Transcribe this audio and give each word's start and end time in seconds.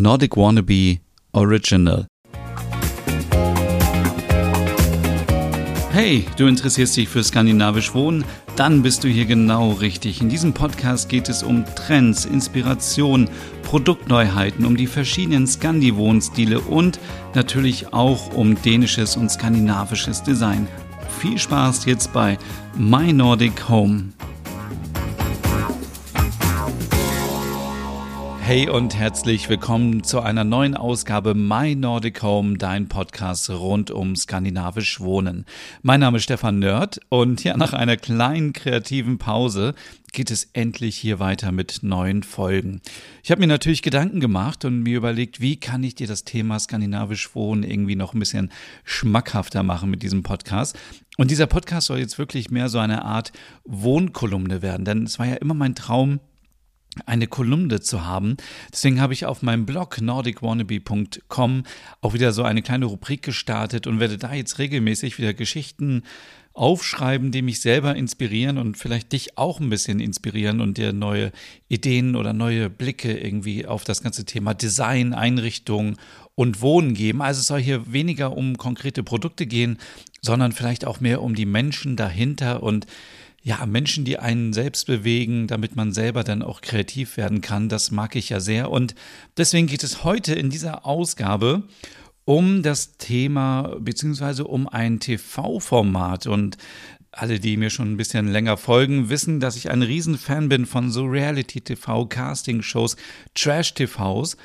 Nordic 0.00 0.36
Wannabe 0.36 0.98
Original. 1.32 2.06
Hey, 5.90 6.24
du 6.36 6.46
interessierst 6.46 6.96
dich 6.96 7.08
für 7.08 7.24
skandinavisch 7.24 7.92
Wohnen? 7.92 8.24
Dann 8.54 8.82
bist 8.82 9.02
du 9.02 9.08
hier 9.08 9.24
genau 9.24 9.72
richtig. 9.72 10.20
In 10.20 10.28
diesem 10.28 10.52
Podcast 10.52 11.08
geht 11.08 11.28
es 11.28 11.42
um 11.42 11.64
Trends, 11.74 12.24
Inspiration, 12.24 13.28
Produktneuheiten, 13.62 14.64
um 14.64 14.76
die 14.76 14.86
verschiedenen 14.86 15.46
Scandi-Wohnstile 15.46 16.60
und 16.60 17.00
natürlich 17.34 17.92
auch 17.92 18.32
um 18.34 18.60
dänisches 18.62 19.16
und 19.16 19.30
skandinavisches 19.30 20.22
Design. 20.22 20.68
Viel 21.18 21.38
Spaß 21.38 21.86
jetzt 21.86 22.12
bei 22.12 22.38
My 22.76 23.12
Nordic 23.12 23.68
Home. 23.68 24.12
Hey 28.48 28.66
und 28.66 28.96
herzlich 28.96 29.50
willkommen 29.50 30.04
zu 30.04 30.20
einer 30.22 30.42
neuen 30.42 30.74
Ausgabe 30.74 31.34
My 31.34 31.74
Nordic 31.74 32.22
Home, 32.22 32.56
dein 32.56 32.88
Podcast 32.88 33.50
rund 33.50 33.90
um 33.90 34.16
skandinavisch 34.16 35.00
Wohnen. 35.00 35.44
Mein 35.82 36.00
Name 36.00 36.16
ist 36.16 36.24
Stefan 36.24 36.58
Nörd 36.58 36.98
und 37.10 37.44
ja, 37.44 37.58
nach 37.58 37.74
einer 37.74 37.98
kleinen 37.98 38.54
kreativen 38.54 39.18
Pause 39.18 39.74
geht 40.14 40.30
es 40.30 40.48
endlich 40.54 40.96
hier 40.96 41.18
weiter 41.18 41.52
mit 41.52 41.80
neuen 41.82 42.22
Folgen. 42.22 42.80
Ich 43.22 43.30
habe 43.30 43.42
mir 43.42 43.48
natürlich 43.48 43.82
Gedanken 43.82 44.18
gemacht 44.18 44.64
und 44.64 44.82
mir 44.82 44.96
überlegt, 44.96 45.42
wie 45.42 45.60
kann 45.60 45.84
ich 45.84 45.94
dir 45.94 46.06
das 46.06 46.24
Thema 46.24 46.58
skandinavisch 46.58 47.34
Wohnen 47.34 47.64
irgendwie 47.64 47.96
noch 47.96 48.14
ein 48.14 48.18
bisschen 48.18 48.50
schmackhafter 48.82 49.62
machen 49.62 49.90
mit 49.90 50.02
diesem 50.02 50.22
Podcast. 50.22 50.74
Und 51.18 51.30
dieser 51.30 51.48
Podcast 51.48 51.88
soll 51.88 51.98
jetzt 51.98 52.16
wirklich 52.16 52.50
mehr 52.50 52.70
so 52.70 52.78
eine 52.78 53.04
Art 53.04 53.30
Wohnkolumne 53.66 54.62
werden, 54.62 54.86
denn 54.86 55.02
es 55.02 55.18
war 55.18 55.26
ja 55.26 55.34
immer 55.34 55.52
mein 55.52 55.74
Traum, 55.74 56.20
eine 57.06 57.26
Kolumne 57.26 57.80
zu 57.80 58.04
haben. 58.04 58.36
Deswegen 58.72 59.00
habe 59.00 59.12
ich 59.12 59.26
auf 59.26 59.42
meinem 59.42 59.66
Blog 59.66 60.00
nordicwannabe.com 60.00 61.64
auch 62.00 62.14
wieder 62.14 62.32
so 62.32 62.42
eine 62.42 62.62
kleine 62.62 62.86
Rubrik 62.86 63.22
gestartet 63.22 63.86
und 63.86 64.00
werde 64.00 64.18
da 64.18 64.34
jetzt 64.34 64.58
regelmäßig 64.58 65.18
wieder 65.18 65.34
Geschichten 65.34 66.02
aufschreiben, 66.58 67.30
die 67.30 67.42
mich 67.42 67.60
selber 67.60 67.94
inspirieren 67.94 68.58
und 68.58 68.76
vielleicht 68.76 69.12
dich 69.12 69.38
auch 69.38 69.60
ein 69.60 69.70
bisschen 69.70 70.00
inspirieren 70.00 70.60
und 70.60 70.76
dir 70.76 70.92
neue 70.92 71.30
Ideen 71.68 72.16
oder 72.16 72.32
neue 72.32 72.68
Blicke 72.68 73.16
irgendwie 73.16 73.64
auf 73.64 73.84
das 73.84 74.02
ganze 74.02 74.24
Thema 74.24 74.54
Design, 74.54 75.14
Einrichtung 75.14 75.96
und 76.34 76.60
Wohnen 76.60 76.94
geben. 76.94 77.22
Also 77.22 77.40
es 77.40 77.46
soll 77.46 77.60
hier 77.60 77.92
weniger 77.92 78.36
um 78.36 78.58
konkrete 78.58 79.04
Produkte 79.04 79.46
gehen, 79.46 79.78
sondern 80.20 80.50
vielleicht 80.50 80.84
auch 80.84 81.00
mehr 81.00 81.22
um 81.22 81.36
die 81.36 81.46
Menschen 81.46 81.96
dahinter 81.96 82.62
und 82.62 82.86
ja, 83.48 83.64
Menschen, 83.64 84.04
die 84.04 84.18
einen 84.18 84.52
selbst 84.52 84.86
bewegen, 84.86 85.46
damit 85.46 85.74
man 85.74 85.90
selber 85.90 86.22
dann 86.22 86.42
auch 86.42 86.60
kreativ 86.60 87.16
werden 87.16 87.40
kann. 87.40 87.70
Das 87.70 87.90
mag 87.90 88.14
ich 88.14 88.28
ja 88.28 88.40
sehr. 88.40 88.70
Und 88.70 88.94
deswegen 89.38 89.66
geht 89.66 89.82
es 89.82 90.04
heute 90.04 90.34
in 90.34 90.50
dieser 90.50 90.84
Ausgabe 90.84 91.62
um 92.26 92.62
das 92.62 92.98
Thema 92.98 93.74
beziehungsweise 93.80 94.44
um 94.44 94.68
ein 94.68 95.00
TV-Format. 95.00 96.26
Und 96.26 96.58
alle, 97.10 97.40
die 97.40 97.56
mir 97.56 97.70
schon 97.70 97.90
ein 97.90 97.96
bisschen 97.96 98.28
länger 98.28 98.58
folgen, 98.58 99.08
wissen, 99.08 99.40
dass 99.40 99.56
ich 99.56 99.70
ein 99.70 99.80
Riesenfan 99.80 100.50
bin 100.50 100.66
von 100.66 100.90
so 100.90 101.06
Reality-TV, 101.06 102.04
Casting-Shows, 102.04 102.96
Trash-TVs. 103.34 104.36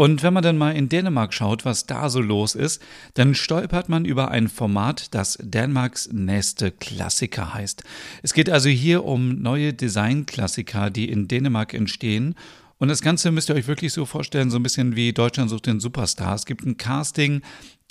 Und 0.00 0.22
wenn 0.22 0.32
man 0.32 0.44
dann 0.44 0.56
mal 0.56 0.76
in 0.76 0.88
Dänemark 0.88 1.34
schaut, 1.34 1.64
was 1.64 1.86
da 1.86 2.08
so 2.08 2.20
los 2.20 2.54
ist, 2.54 2.80
dann 3.14 3.34
stolpert 3.34 3.88
man 3.88 4.04
über 4.04 4.30
ein 4.30 4.46
Format, 4.46 5.12
das 5.12 5.36
Dänemarks 5.42 6.10
nächste 6.12 6.70
Klassiker 6.70 7.52
heißt. 7.52 7.82
Es 8.22 8.32
geht 8.32 8.48
also 8.48 8.68
hier 8.68 9.04
um 9.04 9.42
neue 9.42 9.74
Designklassiker, 9.74 10.90
die 10.90 11.10
in 11.10 11.26
Dänemark 11.26 11.74
entstehen. 11.74 12.36
Und 12.78 12.86
das 12.86 13.02
Ganze 13.02 13.32
müsst 13.32 13.48
ihr 13.48 13.56
euch 13.56 13.66
wirklich 13.66 13.92
so 13.92 14.06
vorstellen, 14.06 14.52
so 14.52 14.60
ein 14.60 14.62
bisschen 14.62 14.94
wie 14.94 15.12
Deutschland 15.12 15.50
sucht 15.50 15.66
den 15.66 15.80
Superstar. 15.80 16.36
Es 16.36 16.46
gibt 16.46 16.64
ein 16.64 16.76
Casting, 16.76 17.42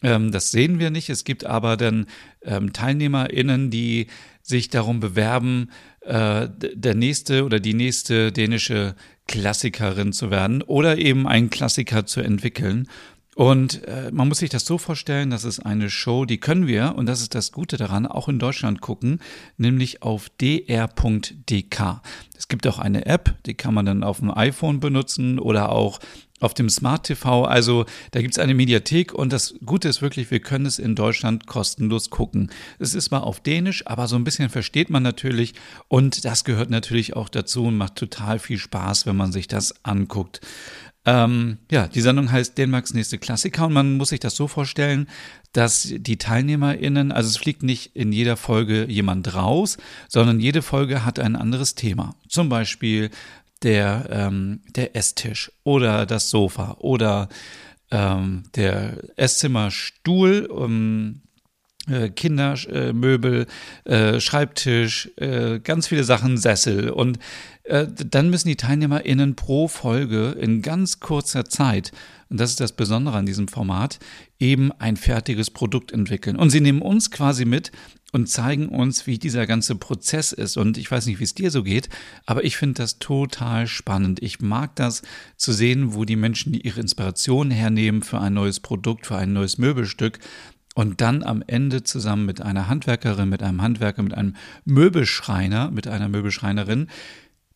ähm, 0.04 0.32
das 0.32 0.52
sehen 0.52 0.80
wir 0.80 0.90
nicht. 0.90 1.10
Es 1.10 1.24
gibt 1.24 1.46
aber 1.46 1.78
dann 1.78 2.08
ähm, 2.44 2.74
TeilnehmerInnen, 2.74 3.70
die 3.70 4.08
sich 4.42 4.70
darum 4.70 5.00
bewerben, 5.00 5.72
äh, 6.02 6.48
der 6.74 6.96
nächste 6.96 7.44
oder 7.44 7.60
die 7.60 7.74
nächste 7.74 8.32
dänische 8.32 8.96
Klassikerin 9.28 10.14
zu 10.14 10.32
werden 10.32 10.62
oder 10.62 10.98
eben 10.98 11.28
einen 11.28 11.50
Klassiker 11.50 12.06
zu 12.06 12.22
entwickeln. 12.22 12.88
Und 13.36 13.84
äh, 13.84 14.10
man 14.12 14.30
muss 14.30 14.40
sich 14.40 14.50
das 14.50 14.66
so 14.66 14.80
vorstellen, 14.80 15.30
das 15.30 15.44
ist 15.44 15.60
eine 15.60 15.92
Show, 15.92 16.26
die 16.26 16.40
können 16.40 16.66
wir, 16.66 16.96
und 16.96 17.06
das 17.06 17.22
ist 17.22 17.36
das 17.36 17.52
Gute 17.52 17.78
daran, 17.78 18.08
auch 18.08 18.30
in 18.30 18.40
Deutschland 18.40 18.82
gucken, 18.82 19.20
nämlich 19.58 20.02
auf 20.02 20.30
dr.dk. 20.40 22.02
Es 22.36 22.48
gibt 22.48 22.66
auch 22.66 22.80
eine 22.80 23.06
App, 23.06 23.36
die 23.46 23.54
kann 23.54 23.76
man 23.76 23.86
dann 23.86 24.04
auf 24.04 24.22
dem 24.22 24.36
iPhone 24.36 24.80
benutzen 24.80 25.38
oder 25.38 25.72
auch 25.72 26.00
auf 26.40 26.54
dem 26.54 26.70
Smart 26.70 27.06
TV. 27.06 27.46
Also 27.46 27.86
da 28.12 28.22
gibt 28.22 28.34
es 28.34 28.40
eine 28.40 28.54
Mediathek 28.54 29.14
und 29.14 29.34
das 29.34 29.56
Gute 29.66 29.88
ist 29.90 30.02
wirklich, 30.02 30.32
wir 30.32 30.40
können 30.40 30.66
es 30.66 30.80
in 30.80 30.96
Deutschland 30.96 31.48
kostenlos 31.48 32.10
gucken. 32.10 32.52
Es 32.80 32.94
ist 32.94 33.12
mal 33.12 33.20
auf 33.20 33.40
Dänisch, 33.40 33.86
aber 33.88 34.08
so 34.08 34.16
ein 34.16 34.24
bisschen 34.24 34.50
versteht 34.50 34.90
man 34.90 35.04
natürlich 35.04 35.54
und 35.88 36.26
das 36.26 36.44
gehört 36.44 36.70
natürlich 36.70 37.16
auch 37.16 37.30
dazu 37.30 37.66
und 37.66 37.78
macht 37.78 37.96
total 37.96 38.40
viel 38.40 38.58
Spaß, 38.60 39.06
wenn 39.06 39.16
man 39.16 39.32
sich 39.32 39.48
das 39.48 39.84
anguckt. 39.84 40.42
Ähm, 41.08 41.60
ja, 41.72 41.88
die 41.88 42.02
Sendung 42.02 42.30
heißt 42.34 42.58
Dänemarks 42.58 42.94
nächste 42.94 43.18
Klassiker 43.18 43.68
und 43.68 43.74
man 43.74 43.96
muss 43.96 44.10
sich 44.10 44.20
das 44.20 44.36
so 44.36 44.50
vorstellen, 44.50 45.08
dass 45.54 45.94
die 45.96 46.18
TeilnehmerInnen, 46.18 47.14
also 47.14 47.30
es 47.30 47.38
fliegt 47.38 47.64
nicht 47.64 47.96
in 47.96 48.12
jeder 48.12 48.36
Folge 48.36 48.86
jemand 48.90 49.34
raus, 49.34 49.78
sondern 50.10 50.42
jede 50.42 50.62
Folge 50.62 51.06
hat 51.06 51.18
ein 51.18 51.38
anderes 51.38 51.76
Thema. 51.76 52.16
Zum 52.28 52.50
Beispiel 52.50 53.10
der, 53.64 54.08
ähm, 54.12 54.62
der 54.76 54.96
Esstisch 54.96 55.52
oder 55.64 56.06
das 56.06 56.30
Sofa 56.30 56.78
oder 56.80 57.30
ähm, 57.92 58.44
der 58.56 58.98
Esszimmerstuhl, 59.16 60.50
ähm, 60.52 61.22
äh, 61.90 62.10
Kindermöbel, 62.10 63.48
äh, 63.86 64.20
Schreibtisch, 64.20 65.10
äh, 65.16 65.60
ganz 65.60 65.88
viele 65.88 66.04
Sachen, 66.04 66.38
Sessel. 66.38 66.90
Und 66.90 67.18
äh, 67.64 67.88
dann 67.88 68.30
müssen 68.30 68.50
die 68.50 68.58
TeilnehmerInnen 68.58 69.36
pro 69.36 69.68
Folge 69.68 70.32
in 70.32 70.62
ganz 70.62 71.00
kurzer 71.00 71.46
Zeit, 71.46 71.92
und 72.30 72.40
das 72.42 72.50
ist 72.50 72.60
das 72.60 72.74
Besondere 72.74 73.18
an 73.18 73.26
diesem 73.26 73.48
Format, 73.48 74.00
eben 74.38 74.74
ein 74.74 74.98
fertiges 74.98 75.50
Produkt 75.50 75.94
entwickeln. 75.94 76.36
Und 76.36 76.50
sie 76.50 76.60
nehmen 76.60 76.82
uns 76.82 77.10
quasi 77.10 77.46
mit 77.46 77.72
und 78.18 78.26
zeigen 78.26 78.68
uns, 78.70 79.06
wie 79.06 79.20
dieser 79.20 79.46
ganze 79.46 79.76
Prozess 79.76 80.32
ist. 80.32 80.58
Und 80.58 80.80
ich 80.80 80.90
weiß 80.90 81.06
nicht, 81.06 81.20
wie 81.20 81.24
es 81.24 81.36
dir 81.36 81.52
so 81.52 81.62
geht, 81.62 81.88
aber 82.26 82.44
ich 82.44 82.58
finde 82.58 82.82
das 82.82 82.98
total 82.98 83.68
spannend. 83.68 84.24
Ich 84.24 84.42
mag 84.42 84.76
das 84.76 85.04
zu 85.36 85.54
sehen, 85.54 85.94
wo 85.94 86.04
die 86.04 86.16
Menschen 86.16 86.56
ihre 86.56 86.80
Inspiration 86.80 87.52
hernehmen 87.52 88.02
für 88.02 88.20
ein 88.20 88.34
neues 88.34 88.60
Produkt, 88.60 89.06
für 89.06 89.18
ein 89.18 89.34
neues 89.34 89.60
Möbelstück 89.60 90.18
und 90.74 91.00
dann 91.00 91.22
am 91.22 91.44
Ende 91.46 91.84
zusammen 91.84 92.26
mit 92.26 92.42
einer 92.42 92.68
Handwerkerin, 92.68 93.30
mit 93.30 93.44
einem 93.44 93.62
Handwerker, 93.62 94.02
mit 94.02 94.16
einem 94.16 94.36
Möbelschreiner, 94.66 95.70
mit 95.70 95.88
einer 95.88 96.10
Möbelschreinerin 96.10 96.88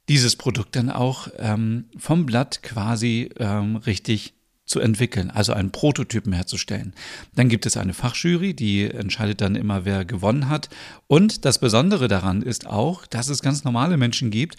dieses 0.10 0.36
Produkt 0.36 0.76
dann 0.76 0.92
auch 0.92 1.28
ähm, 1.38 1.86
vom 1.98 2.28
Blatt 2.28 2.62
quasi 2.62 3.32
ähm, 3.40 3.78
richtig 3.78 4.36
zu 4.72 4.80
entwickeln, 4.80 5.30
also 5.30 5.54
einen 5.54 5.72
Prototypen 5.72 6.34
herzustellen. 6.34 6.94
Dann 7.36 7.50
gibt 7.50 7.66
es 7.66 7.78
eine 7.78 7.94
Fachjury, 7.94 8.54
die 8.56 8.86
entscheidet 8.86 9.42
dann 9.42 9.56
immer, 9.56 9.86
wer 9.86 10.06
gewonnen 10.06 10.50
hat. 10.50 10.70
Und 11.08 11.46
das 11.46 11.60
Besondere 11.60 12.08
daran 12.08 12.42
ist 12.42 12.66
auch, 12.66 13.06
dass 13.06 13.30
es 13.30 13.42
ganz 13.42 13.64
normale 13.64 13.98
Menschen 13.98 14.32
gibt, 14.32 14.56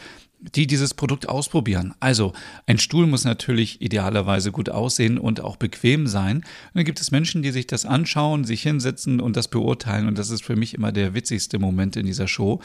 die 0.54 0.66
dieses 0.66 0.94
Produkt 0.94 1.28
ausprobieren. 1.28 1.94
Also 2.00 2.32
ein 2.66 2.78
Stuhl 2.78 3.06
muss 3.06 3.24
natürlich 3.24 3.80
idealerweise 3.80 4.52
gut 4.52 4.68
aussehen 4.68 5.18
und 5.18 5.40
auch 5.40 5.56
bequem 5.56 6.06
sein. 6.06 6.38
Und 6.38 6.44
dann 6.74 6.84
gibt 6.84 7.00
es 7.00 7.10
Menschen, 7.10 7.42
die 7.42 7.52
sich 7.52 7.66
das 7.66 7.86
anschauen, 7.86 8.44
sich 8.44 8.62
hinsetzen 8.62 9.20
und 9.20 9.36
das 9.36 9.48
beurteilen. 9.48 10.08
Und 10.08 10.18
das 10.18 10.30
ist 10.30 10.44
für 10.44 10.56
mich 10.56 10.74
immer 10.74 10.92
der 10.92 11.14
witzigste 11.14 11.58
Moment 11.58 11.96
in 11.96 12.06
dieser 12.06 12.28
Show. 12.28 12.60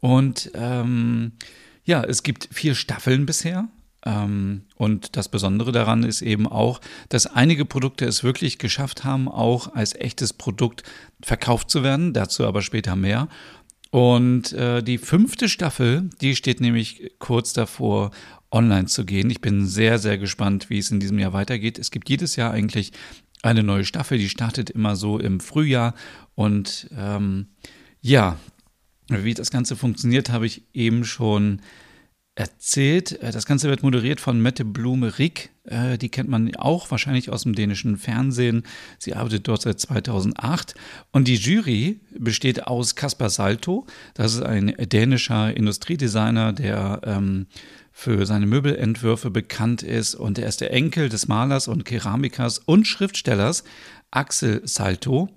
Und 0.00 0.50
ähm, 0.54 1.32
ja, 1.84 2.02
es 2.02 2.22
gibt 2.22 2.48
vier 2.52 2.74
Staffeln 2.74 3.26
bisher. 3.26 3.68
Ähm, 4.06 4.62
und 4.76 5.16
das 5.16 5.28
Besondere 5.28 5.72
daran 5.72 6.04
ist 6.04 6.22
eben 6.22 6.46
auch, 6.46 6.80
dass 7.10 7.26
einige 7.26 7.66
Produkte 7.66 8.06
es 8.06 8.24
wirklich 8.24 8.58
geschafft 8.58 9.04
haben, 9.04 9.28
auch 9.28 9.74
als 9.74 9.94
echtes 9.94 10.32
Produkt 10.32 10.84
verkauft 11.20 11.70
zu 11.70 11.82
werden. 11.82 12.14
Dazu 12.14 12.46
aber 12.46 12.62
später 12.62 12.96
mehr. 12.96 13.28
Und 13.90 14.52
äh, 14.52 14.82
die 14.82 14.98
fünfte 14.98 15.48
Staffel, 15.48 16.10
die 16.20 16.36
steht 16.36 16.60
nämlich 16.60 17.12
kurz 17.18 17.52
davor, 17.52 18.10
online 18.50 18.86
zu 18.86 19.04
gehen. 19.04 19.28
Ich 19.28 19.40
bin 19.40 19.66
sehr, 19.66 19.98
sehr 19.98 20.18
gespannt, 20.18 20.70
wie 20.70 20.78
es 20.78 20.90
in 20.90 21.00
diesem 21.00 21.18
Jahr 21.18 21.32
weitergeht. 21.32 21.78
Es 21.78 21.90
gibt 21.90 22.08
jedes 22.08 22.36
Jahr 22.36 22.52
eigentlich 22.52 22.92
eine 23.42 23.62
neue 23.62 23.84
Staffel, 23.84 24.18
die 24.18 24.28
startet 24.28 24.70
immer 24.70 24.96
so 24.96 25.18
im 25.18 25.40
Frühjahr. 25.40 25.94
Und 26.34 26.88
ähm, 26.96 27.48
ja, 28.00 28.38
wie 29.08 29.34
das 29.34 29.50
Ganze 29.50 29.76
funktioniert, 29.76 30.30
habe 30.30 30.46
ich 30.46 30.62
eben 30.72 31.04
schon 31.04 31.60
erzählt. 32.36 33.20
Äh, 33.20 33.32
das 33.32 33.46
Ganze 33.46 33.68
wird 33.68 33.82
moderiert 33.82 34.20
von 34.20 34.40
Mette 34.40 34.64
Blume-Rick. 34.64 35.50
Äh, 35.64 35.98
die 35.98 36.10
kennt 36.10 36.28
man 36.28 36.54
auch 36.54 36.88
wahrscheinlich 36.92 37.30
aus 37.30 37.42
dem 37.42 37.56
dänischen 37.56 37.96
Fernsehen. 37.96 38.62
Sie 38.98 39.14
arbeitet 39.14 39.48
dort 39.48 39.62
seit 39.62 39.80
2008. 39.80 40.74
Und 41.10 41.26
die 41.26 41.34
Jury 41.34 41.98
besteht 42.16 42.68
aus 42.68 42.94
Kaspar 42.94 43.30
Salto. 43.30 43.86
Das 44.14 44.34
ist 44.34 44.42
ein 44.42 44.74
dänischer 44.78 45.56
Industriedesigner, 45.56 46.52
der 46.52 47.00
ähm, 47.04 47.46
für 47.90 48.26
seine 48.26 48.46
Möbelentwürfe 48.46 49.30
bekannt 49.30 49.82
ist 49.82 50.14
und 50.14 50.38
er 50.38 50.48
ist 50.48 50.60
der 50.60 50.70
Enkel 50.70 51.08
des 51.08 51.28
Malers 51.28 51.66
und 51.66 51.86
Keramikers 51.86 52.58
und 52.58 52.86
Schriftstellers 52.86 53.64
Axel 54.10 54.60
Salto. 54.64 55.30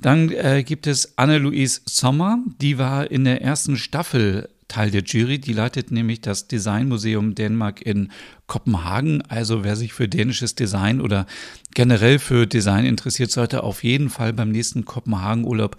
Dann 0.00 0.32
äh, 0.32 0.64
gibt 0.64 0.88
es 0.88 1.16
Anne-Louise 1.16 1.82
Sommer, 1.86 2.38
die 2.60 2.76
war 2.76 3.08
in 3.08 3.22
der 3.22 3.40
ersten 3.40 3.76
Staffel 3.76 4.48
Teil 4.72 4.90
der 4.90 5.02
Jury. 5.02 5.38
Die 5.38 5.52
leitet 5.52 5.90
nämlich 5.90 6.22
das 6.22 6.48
Designmuseum 6.48 7.34
Dänemark 7.34 7.82
in 7.82 8.10
Kopenhagen. 8.46 9.22
Also 9.28 9.64
wer 9.64 9.76
sich 9.76 9.92
für 9.92 10.08
dänisches 10.08 10.54
Design 10.54 11.00
oder 11.00 11.26
generell 11.74 12.18
für 12.18 12.46
Design 12.46 12.86
interessiert, 12.86 13.30
sollte 13.30 13.62
auf 13.62 13.84
jeden 13.84 14.08
Fall 14.08 14.32
beim 14.32 14.50
nächsten 14.50 14.84
Kopenhagen-Urlaub 14.84 15.76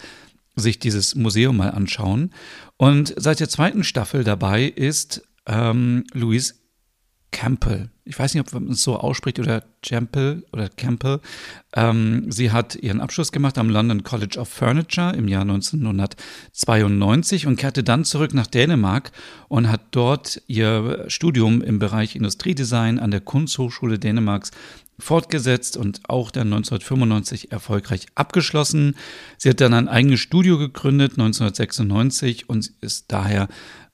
sich 0.56 0.78
dieses 0.78 1.16
Museum 1.16 1.58
mal 1.58 1.72
anschauen. 1.72 2.32
Und 2.78 3.14
seit 3.18 3.40
der 3.40 3.50
zweiten 3.50 3.84
Staffel 3.84 4.24
dabei 4.24 4.66
ist 4.66 5.24
ähm, 5.48 6.04
Louise 6.14 6.54
Campbell. 7.34 7.90
Ich 8.06 8.18
weiß 8.18 8.34
nicht, 8.34 8.46
ob 8.46 8.54
man 8.54 8.72
es 8.72 8.84
so 8.84 8.98
ausspricht 8.98 9.40
oder 9.40 9.64
Campbell 9.82 10.46
oder 10.54 10.70
Campbell. 10.70 11.20
Ähm, 11.76 12.32
sie 12.32 12.52
hat 12.52 12.76
ihren 12.76 13.02
Abschluss 13.02 13.32
gemacht 13.32 13.58
am 13.58 13.70
London 13.70 14.04
College 14.04 14.40
of 14.40 14.48
Furniture 14.48 15.16
im 15.16 15.28
Jahr 15.28 15.42
1992 15.42 17.48
und 17.48 17.56
kehrte 17.56 17.84
dann 17.84 18.06
zurück 18.06 18.34
nach 18.34 18.48
Dänemark 18.48 19.12
und 19.50 19.70
hat 19.70 19.82
dort 19.92 20.42
ihr 20.48 21.06
Studium 21.08 21.62
im 21.62 21.80
Bereich 21.80 22.16
Industriedesign 22.16 23.00
an 23.00 23.12
der 23.12 23.22
Kunsthochschule 23.22 24.00
Dänemarks 24.00 24.52
fortgesetzt 25.00 25.76
und 25.76 26.02
auch 26.08 26.30
dann 26.30 26.54
1995 26.54 27.52
erfolgreich 27.52 28.06
abgeschlossen. 28.16 28.96
Sie 29.38 29.50
hat 29.50 29.60
dann 29.60 29.74
ein 29.74 29.88
eigenes 29.88 30.20
Studio 30.20 30.60
gegründet 30.60 31.14
1996 31.14 32.48
und 32.48 32.72
ist 32.82 33.12
daher 33.12 33.48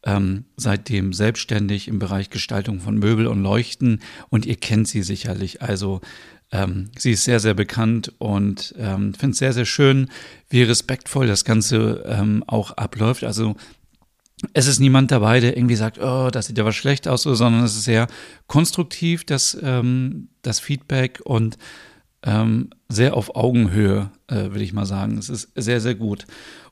ähm, 0.09 0.45
seitdem 0.57 1.13
selbstständig 1.13 1.87
im 1.87 1.99
Bereich 1.99 2.29
Gestaltung 2.29 2.79
von 2.79 2.97
Möbel 2.97 3.27
und 3.27 3.43
Leuchten 3.43 4.01
und 4.29 4.45
ihr 4.45 4.55
kennt 4.55 4.87
sie 4.87 5.03
sicherlich. 5.03 5.61
Also 5.61 6.01
ähm, 6.51 6.89
sie 6.97 7.11
ist 7.11 7.25
sehr, 7.25 7.39
sehr 7.39 7.53
bekannt 7.53 8.13
und 8.17 8.73
ähm, 8.77 9.13
finde 9.13 9.33
es 9.33 9.37
sehr, 9.37 9.53
sehr 9.53 9.65
schön, 9.65 10.09
wie 10.49 10.63
respektvoll 10.63 11.27
das 11.27 11.45
Ganze 11.45 12.03
ähm, 12.07 12.43
auch 12.47 12.71
abläuft. 12.71 13.23
Also 13.23 13.55
es 14.53 14.67
ist 14.67 14.79
niemand 14.79 15.11
dabei, 15.11 15.41
der 15.41 15.57
irgendwie 15.57 15.75
sagt, 15.75 15.99
oh, 15.99 16.29
das 16.31 16.47
sieht 16.47 16.57
ja 16.57 16.65
was 16.65 16.75
schlecht 16.75 17.07
aus, 17.07 17.23
sondern 17.23 17.63
es 17.63 17.75
ist 17.75 17.83
sehr 17.83 18.07
konstruktiv, 18.47 19.25
das, 19.25 19.57
ähm, 19.61 20.29
das 20.41 20.59
Feedback 20.59 21.21
und 21.23 21.57
ähm, 22.23 22.69
sehr 22.87 23.15
auf 23.15 23.35
Augenhöhe, 23.35 24.11
äh, 24.27 24.35
würde 24.35 24.63
ich 24.63 24.73
mal 24.73 24.85
sagen. 24.85 25.17
Es 25.17 25.29
ist 25.29 25.49
sehr, 25.55 25.81
sehr 25.81 25.95
gut. 25.95 26.25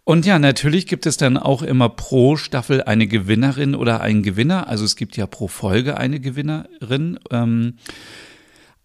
Und 0.07 0.25
ja, 0.25 0.39
natürlich 0.39 0.87
gibt 0.87 1.05
es 1.05 1.17
dann 1.17 1.35
auch 1.35 1.61
immer 1.61 1.89
pro 1.89 2.37
Staffel 2.37 2.81
eine 2.81 3.07
Gewinnerin 3.07 3.75
oder 3.75 3.99
einen 3.99 4.23
Gewinner. 4.23 4.69
Also 4.69 4.85
es 4.85 4.95
gibt 4.95 5.17
ja 5.17 5.27
pro 5.27 5.49
Folge 5.49 5.97
eine 5.97 6.21
Gewinnerin. 6.21 7.19
Ähm, 7.29 7.73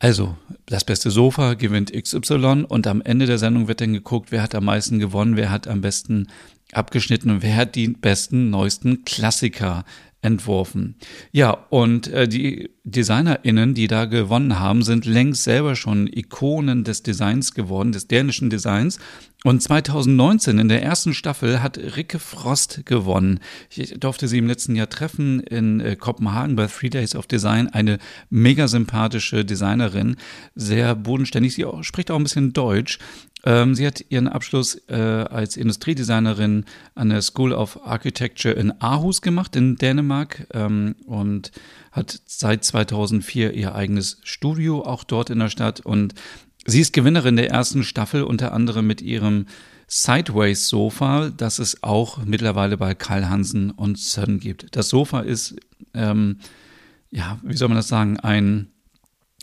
also 0.01 0.37
das 0.67 0.83
beste 0.83 1.13
Sofa 1.13 1.55
gewinnt 1.55 1.93
XY 1.93 2.65
und 2.69 2.89
am 2.89 3.03
Ende 3.03 3.27
der 3.27 3.39
Sendung 3.39 3.69
wird 3.69 3.81
dann 3.81 3.93
geguckt, 3.93 4.33
wer 4.33 4.43
hat 4.43 4.57
am 4.57 4.65
meisten 4.65 4.99
gewonnen, 4.99 5.37
wer 5.37 5.53
hat 5.53 5.69
am 5.69 5.81
besten 5.81 6.27
abgeschnitten 6.73 7.31
und 7.31 7.43
wer 7.43 7.57
hat 7.57 7.75
die 7.75 7.89
besten, 7.89 8.51
neuesten 8.51 9.05
Klassiker 9.05 9.85
entworfen. 10.23 10.95
Ja, 11.33 11.51
und 11.51 12.07
äh, 12.07 12.29
die 12.29 12.71
DesignerInnen, 12.85 13.75
die 13.75 13.89
da 13.89 14.05
gewonnen 14.05 14.59
haben, 14.59 14.83
sind 14.83 15.05
längst 15.05 15.43
selber 15.43 15.75
schon 15.75 16.07
Ikonen 16.07 16.85
des 16.85 17.03
Designs 17.03 17.55
geworden, 17.55 17.91
des 17.91 18.07
dänischen 18.07 18.49
Designs. 18.49 19.01
Und 19.45 19.61
2019 19.61 20.59
in 20.59 20.69
der 20.69 20.83
ersten 20.83 21.13
Staffel 21.13 21.61
hat 21.61 21.77
Ricke 21.77 22.21
Frost 22.21 22.87
gewonnen. 22.87 23.41
Ich 23.71 23.99
durfte 23.99 24.29
sie 24.29 24.39
im 24.39 24.47
letzten 24.47 24.77
Jahr 24.77 24.89
treffen 24.89 25.41
in 25.41 25.81
äh, 25.81 25.97
Kopenhagen 25.97 26.55
bei 26.55 26.69
Three 26.69 26.91
Days 26.91 27.17
of 27.17 27.27
Design. 27.27 27.67
Eine 27.69 27.99
mega 28.31 28.69
sympathische 28.69 29.45
Designerin, 29.45 30.17
sehr 30.55 30.95
bodenständig. 30.95 31.55
Sie 31.55 31.65
auch, 31.65 31.83
spricht 31.83 32.13
auch 32.13 32.17
ein 32.17 32.23
bisschen 32.23 32.53
Deutsch. 32.53 33.01
Ähm, 33.45 33.75
sie 33.75 33.87
hat 33.87 34.05
ihren 34.09 34.29
Abschluss 34.29 34.77
äh, 34.89 34.95
als 34.95 35.57
Industriedesignerin 35.57 36.65
an 36.95 37.09
der 37.09 37.23
School 37.23 37.53
of 37.53 37.85
Architecture 37.85 38.55
in 38.55 38.73
Aarhus 38.81 39.21
gemacht, 39.21 39.57
in 39.57 39.77
Dänemark, 39.77 40.47
ähm, 40.55 40.95
und 41.07 41.51
hat 41.91 42.21
seit 42.27 42.65
2004 42.65 43.55
ihr 43.55 43.75
eigenes 43.75 44.19
Studio 44.23 44.83
auch 44.83 45.05
dort 45.05 45.31
in 45.31 45.41
der 45.41 45.49
Stadt. 45.49 45.81
Und 45.81 46.15
sie 46.67 46.81
ist 46.81 46.93
Gewinnerin 46.93 47.37
der 47.37 47.51
ersten 47.51 47.83
Staffel, 47.83 48.23
unter 48.23 48.53
anderem 48.53 48.87
mit 48.87 49.03
ihrem 49.03 49.47
Sideways-Sofa, 49.89 51.31
das 51.37 51.59
es 51.59 51.83
auch 51.83 52.25
mittlerweile 52.25 52.79
bei 52.79 52.95
Karl 52.95 53.29
Hansen 53.29 53.71
und 53.71 53.99
Son 53.99 54.39
gibt. 54.39 54.75
Das 54.77 54.89
Sofa 54.89 55.21
ist, 55.21 55.57
ähm, 55.93 56.39
ja, 57.11 57.39
wie 57.43 57.57
soll 57.57 57.69
man 57.69 57.77
das 57.77 57.89
sagen, 57.89 58.19
ein 58.19 58.69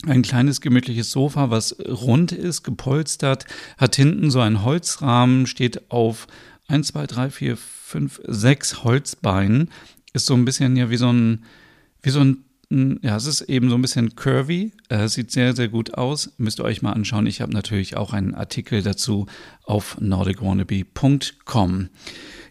ein 0.06 0.22
kleines 0.22 0.60
gemütliches 0.60 1.10
Sofa, 1.10 1.50
was 1.50 1.76
rund 1.80 2.32
ist, 2.32 2.62
gepolstert, 2.62 3.44
hat 3.78 3.96
hinten 3.96 4.30
so 4.30 4.40
einen 4.40 4.64
Holzrahmen, 4.64 5.46
steht 5.46 5.90
auf 5.90 6.26
1, 6.68 6.88
2, 6.88 7.06
3, 7.06 7.30
4, 7.30 7.56
5, 7.56 8.20
6 8.26 8.84
Holzbeinen. 8.84 9.70
Ist 10.12 10.26
so 10.26 10.34
ein 10.34 10.44
bisschen 10.44 10.76
ja 10.76 10.90
wie 10.90 10.96
so 10.96 11.12
ein, 11.12 11.44
wie 12.02 12.10
so 12.10 12.20
ein, 12.20 12.44
ja, 13.02 13.16
es 13.16 13.26
ist 13.26 13.42
eben 13.42 13.68
so 13.68 13.74
ein 13.74 13.82
bisschen 13.82 14.14
curvy. 14.14 14.72
Äh, 14.88 15.08
sieht 15.08 15.32
sehr, 15.32 15.54
sehr 15.56 15.68
gut 15.68 15.94
aus. 15.94 16.32
Müsst 16.38 16.60
ihr 16.60 16.64
euch 16.64 16.82
mal 16.82 16.92
anschauen. 16.92 17.26
Ich 17.26 17.40
habe 17.40 17.52
natürlich 17.52 17.96
auch 17.96 18.12
einen 18.12 18.34
Artikel 18.34 18.82
dazu 18.82 19.26
auf 19.64 20.00
nordicwannabe.com. 20.00 21.88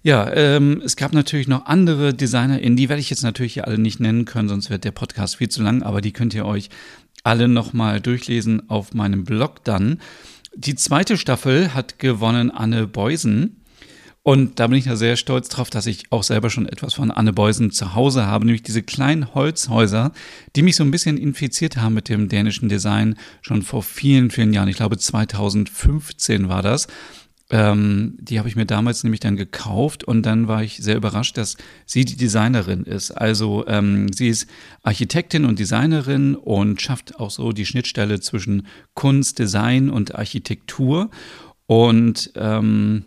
Ja, 0.01 0.31
ähm, 0.33 0.81
es 0.83 0.95
gab 0.95 1.13
natürlich 1.13 1.47
noch 1.47 1.65
andere 1.65 2.13
DesignerInnen, 2.13 2.77
die 2.77 2.87
werde 2.87 3.01
ich 3.01 3.09
jetzt 3.09 3.23
natürlich 3.23 3.53
hier 3.53 3.67
alle 3.67 3.77
nicht 3.77 3.99
nennen 3.99 4.23
können, 4.23 4.47
sonst 4.47 4.69
wird 4.69 4.85
der 4.85 4.91
Podcast 4.91 5.35
viel 5.35 5.49
zu 5.49 5.61
lang, 5.61 5.83
aber 5.83 5.99
die 5.99 6.13
könnt 6.13 6.33
ihr 6.33 6.45
euch 6.45 6.69
alle 7.23 7.47
nochmal 7.47 8.01
durchlesen 8.01 8.69
auf 8.69 8.93
meinem 8.93 9.23
Blog 9.23 9.63
dann. 9.63 9.99
Die 10.55 10.75
zweite 10.75 11.17
Staffel 11.17 11.73
hat 11.73 11.99
gewonnen 11.99 12.51
Anne 12.51 12.87
Beusen. 12.87 13.55
Und 14.21 14.59
da 14.59 14.67
bin 14.67 14.77
ich 14.77 14.85
ja 14.85 14.95
sehr 14.95 15.15
stolz 15.15 15.47
drauf, 15.47 15.69
dass 15.69 15.85
ich 15.85 16.11
auch 16.11 16.23
selber 16.23 16.49
schon 16.49 16.67
etwas 16.67 16.93
von 16.93 17.09
Anne 17.09 17.33
Beusen 17.33 17.71
zu 17.71 17.95
Hause 17.95 18.25
habe, 18.25 18.45
nämlich 18.45 18.63
diese 18.63 18.83
kleinen 18.83 19.33
Holzhäuser, 19.33 20.11
die 20.55 20.61
mich 20.61 20.75
so 20.75 20.83
ein 20.83 20.91
bisschen 20.91 21.17
infiziert 21.17 21.77
haben 21.77 21.93
mit 21.93 22.09
dem 22.09 22.27
dänischen 22.27 22.69
Design 22.69 23.15
schon 23.41 23.61
vor 23.61 23.81
vielen, 23.81 24.29
vielen 24.29 24.53
Jahren. 24.53 24.67
Ich 24.67 24.75
glaube 24.75 24.97
2015 24.97 26.49
war 26.49 26.61
das. 26.61 26.87
Ähm, 27.51 28.15
die 28.19 28.37
habe 28.37 28.47
ich 28.47 28.55
mir 28.55 28.67
damals 28.67 29.03
nämlich 29.03 29.19
dann 29.21 29.35
gekauft 29.35 30.03
und 30.03 30.23
dann 30.23 30.47
war 30.47 30.63
ich 30.63 30.77
sehr 30.77 30.95
überrascht, 30.95 31.35
dass 31.37 31.57
sie 31.85 32.05
die 32.05 32.15
Designerin 32.15 32.83
ist. 32.83 33.11
Also 33.11 33.65
ähm, 33.67 34.13
sie 34.13 34.27
ist 34.27 34.47
Architektin 34.83 35.45
und 35.45 35.57
Designerin 35.57 36.35
und 36.35 36.79
schafft 36.79 37.19
auch 37.19 37.31
so 37.31 37.51
die 37.51 37.65
Schnittstelle 37.65 38.19
zwischen 38.19 38.67
Kunst, 38.93 39.39
Design 39.39 39.89
und 39.89 40.13
Architektur. 40.13 41.09
Und 41.65 42.31
ähm, 42.35 43.05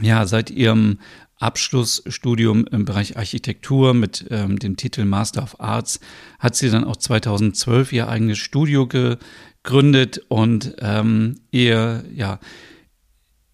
ja, 0.00 0.26
seit 0.26 0.50
ihrem 0.50 0.98
Abschlussstudium 1.38 2.66
im 2.66 2.84
Bereich 2.84 3.16
Architektur 3.16 3.94
mit 3.94 4.26
ähm, 4.30 4.58
dem 4.58 4.76
Titel 4.76 5.04
Master 5.04 5.42
of 5.42 5.60
Arts 5.60 6.00
hat 6.38 6.56
sie 6.56 6.70
dann 6.70 6.84
auch 6.84 6.96
2012 6.96 7.92
ihr 7.92 8.08
eigenes 8.08 8.38
Studio 8.38 8.86
gegründet 8.86 10.22
und 10.28 10.74
ähm, 10.80 11.40
ihr 11.50 12.04
ja 12.12 12.40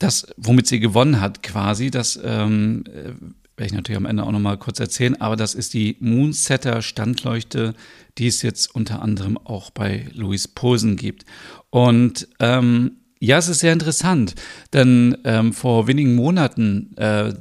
das, 0.05 0.27
womit 0.37 0.67
sie 0.67 0.81
gewonnen 0.81 1.21
hat, 1.21 1.43
quasi, 1.43 1.91
das 1.91 2.21
ähm, 2.23 2.85
äh, 2.89 3.13
werde 3.57 3.67
ich 3.67 3.73
natürlich 3.73 3.97
am 3.97 4.07
Ende 4.07 4.25
auch 4.25 4.33
nochmal 4.33 4.59
kurz 4.59 4.81
erzählen, 4.81 5.21
aber 5.21 5.37
das 5.37 5.55
ist 5.55 5.75
die 5.75 5.97
Moonsetter 6.01 6.83
Standleuchte, 6.83 7.75
die 8.19 8.27
es 8.27 8.43
jetzt 8.43 8.75
unter 8.75 9.01
anderem 9.01 9.39
auch 9.39 9.71
bei 9.71 10.07
Louis 10.13 10.49
Posen 10.49 10.97
gibt. 10.97 11.25
Und 11.71 12.29
ähm, 12.41 12.93
ja, 13.21 13.39
es 13.39 13.49
ist 13.49 13.61
sehr 13.61 13.73
interessant, 13.73 14.35
denn 14.73 15.17
ähm, 15.25 15.53
vor 15.53 15.87
wenigen 15.87 16.15
Monaten, 16.15 16.97
äh, 16.97 17.33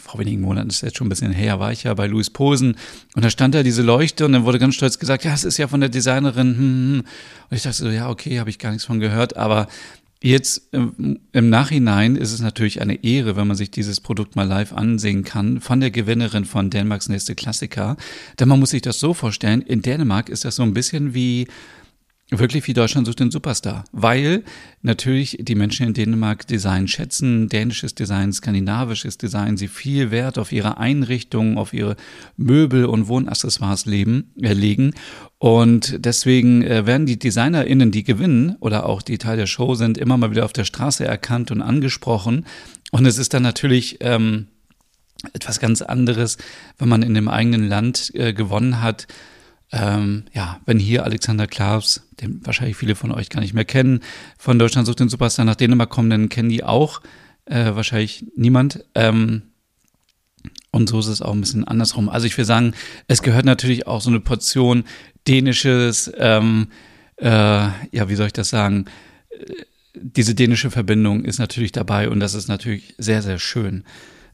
vor 0.00 0.20
wenigen 0.20 0.40
Monaten, 0.42 0.68
ist 0.68 0.82
jetzt 0.82 0.96
schon 0.96 1.06
ein 1.06 1.10
bisschen 1.10 1.32
her, 1.32 1.58
war 1.58 1.72
ich 1.72 1.84
ja 1.84 1.94
bei 1.94 2.06
Louis 2.06 2.30
Posen 2.30 2.76
und 3.14 3.24
da 3.24 3.30
stand 3.30 3.54
da 3.54 3.62
diese 3.62 3.82
Leuchte 3.82 4.24
und 4.24 4.32
dann 4.32 4.44
wurde 4.44 4.58
ganz 4.58 4.74
stolz 4.74 4.98
gesagt, 4.98 5.24
ja, 5.24 5.32
es 5.32 5.44
ist 5.44 5.56
ja 5.56 5.68
von 5.68 5.80
der 5.80 5.88
Designerin. 5.88 6.48
Hm, 6.48 6.58
hm. 6.58 6.92
hm. 6.92 7.04
Und 7.50 7.56
ich 7.56 7.62
dachte 7.62 7.78
so, 7.78 7.88
ja, 7.88 8.08
okay, 8.10 8.38
habe 8.38 8.50
ich 8.50 8.58
gar 8.58 8.70
nichts 8.70 8.84
von 8.84 9.00
gehört, 9.00 9.36
aber 9.36 9.68
Jetzt 10.22 10.68
im, 10.70 11.18
Nachhinein 11.32 12.14
ist 12.14 12.32
es 12.32 12.40
natürlich 12.40 12.80
eine 12.80 13.02
Ehre, 13.02 13.34
wenn 13.34 13.48
man 13.48 13.56
sich 13.56 13.72
dieses 13.72 14.00
Produkt 14.00 14.36
mal 14.36 14.46
live 14.46 14.72
ansehen 14.72 15.24
kann, 15.24 15.60
von 15.60 15.80
der 15.80 15.90
Gewinnerin 15.90 16.44
von 16.44 16.70
Dänemarks 16.70 17.08
nächste 17.08 17.34
Klassiker. 17.34 17.96
Denn 18.38 18.48
man 18.48 18.60
muss 18.60 18.70
sich 18.70 18.82
das 18.82 19.00
so 19.00 19.14
vorstellen, 19.14 19.62
in 19.62 19.82
Dänemark 19.82 20.28
ist 20.28 20.44
das 20.44 20.54
so 20.54 20.62
ein 20.62 20.74
bisschen 20.74 21.12
wie 21.12 21.48
wirklich 22.38 22.66
wie 22.66 22.74
Deutschland 22.74 23.06
sucht 23.06 23.20
den 23.20 23.30
Superstar, 23.30 23.84
weil 23.92 24.44
natürlich 24.82 25.38
die 25.40 25.54
Menschen 25.54 25.86
in 25.86 25.94
Dänemark 25.94 26.46
Design 26.46 26.88
schätzen, 26.88 27.48
dänisches 27.48 27.94
Design, 27.94 28.32
skandinavisches 28.32 29.18
Design, 29.18 29.56
sie 29.56 29.68
viel 29.68 30.10
Wert 30.10 30.38
auf 30.38 30.52
ihre 30.52 30.78
Einrichtungen, 30.78 31.58
auf 31.58 31.72
ihre 31.72 31.96
Möbel 32.36 32.86
und 32.86 33.08
Wohnaccessoires 33.08 33.86
leben, 33.86 34.32
äh, 34.40 34.52
legen 34.52 34.94
und 35.38 36.04
deswegen 36.04 36.62
äh, 36.62 36.86
werden 36.86 37.06
die 37.06 37.18
DesignerInnen, 37.18 37.90
die 37.90 38.04
gewinnen 38.04 38.56
oder 38.60 38.86
auch 38.86 39.02
die 39.02 39.18
Teil 39.18 39.36
der 39.36 39.46
Show 39.46 39.74
sind, 39.74 39.98
immer 39.98 40.16
mal 40.16 40.30
wieder 40.30 40.44
auf 40.44 40.52
der 40.52 40.64
Straße 40.64 41.04
erkannt 41.04 41.50
und 41.50 41.62
angesprochen 41.62 42.46
und 42.92 43.06
es 43.06 43.18
ist 43.18 43.34
dann 43.34 43.42
natürlich 43.42 43.98
ähm, 44.00 44.48
etwas 45.32 45.60
ganz 45.60 45.82
anderes, 45.82 46.38
wenn 46.78 46.88
man 46.88 47.02
in 47.02 47.14
dem 47.14 47.28
eigenen 47.28 47.68
Land 47.68 48.12
äh, 48.14 48.32
gewonnen 48.32 48.82
hat. 48.82 49.06
Ähm, 49.72 50.24
ja, 50.34 50.60
wenn 50.66 50.78
hier 50.78 51.04
Alexander 51.04 51.46
Klavs, 51.46 52.06
den 52.20 52.44
wahrscheinlich 52.44 52.76
viele 52.76 52.94
von 52.94 53.10
euch 53.10 53.30
gar 53.30 53.40
nicht 53.40 53.54
mehr 53.54 53.64
kennen, 53.64 54.00
von 54.38 54.58
Deutschland 54.58 54.86
sucht 54.86 55.00
den 55.00 55.08
Superstar 55.08 55.46
nach 55.46 55.56
Dänemark 55.56 55.88
kommen, 55.88 56.10
dann 56.10 56.28
kennen 56.28 56.50
die 56.50 56.62
auch 56.62 57.00
äh, 57.46 57.74
wahrscheinlich 57.74 58.26
niemand. 58.36 58.84
Ähm, 58.94 59.42
und 60.70 60.88
so 60.88 61.00
ist 61.00 61.06
es 61.06 61.22
auch 61.22 61.32
ein 61.32 61.40
bisschen 61.40 61.66
andersrum. 61.66 62.08
Also 62.08 62.26
ich 62.26 62.36
will 62.36 62.44
sagen, 62.44 62.74
es 63.08 63.22
gehört 63.22 63.46
natürlich 63.46 63.86
auch 63.86 64.00
so 64.00 64.10
eine 64.10 64.20
Portion 64.20 64.84
dänisches, 65.26 66.12
ähm, 66.18 66.68
äh, 67.16 67.28
ja, 67.28 68.08
wie 68.08 68.14
soll 68.14 68.26
ich 68.26 68.32
das 68.32 68.50
sagen? 68.50 68.86
Diese 69.94 70.34
dänische 70.34 70.70
Verbindung 70.70 71.24
ist 71.24 71.38
natürlich 71.38 71.72
dabei 71.72 72.08
und 72.08 72.20
das 72.20 72.34
ist 72.34 72.48
natürlich 72.48 72.94
sehr, 72.98 73.22
sehr 73.22 73.38
schön. 73.38 73.84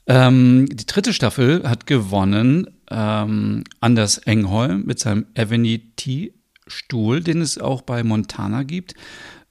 Ähm, 0.07 0.67
die 0.71 0.87
dritte 0.87 1.13
Staffel 1.13 1.69
hat 1.69 1.87
gewonnen 1.87 2.67
ähm, 2.91 3.65
Anders 3.81 4.19
Engholm 4.19 4.85
mit 4.87 4.99
seinem 4.99 5.27
Avenity-Stuhl, 5.37 7.21
den 7.21 7.41
es 7.41 7.59
auch 7.59 7.83
bei 7.83 8.03
Montana 8.03 8.63
gibt. 8.63 8.95